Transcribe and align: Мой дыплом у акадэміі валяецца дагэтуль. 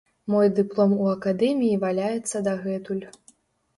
Мой 0.35 0.47
дыплом 0.59 0.95
у 1.01 1.05
акадэміі 1.11 1.77
валяецца 1.85 2.43
дагэтуль. 2.49 3.05